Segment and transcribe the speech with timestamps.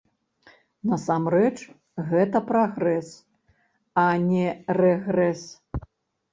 [0.91, 1.57] Насамрэч,
[2.09, 3.13] гэта прагрэс,
[4.07, 4.49] а не
[4.83, 5.41] рэгрэс.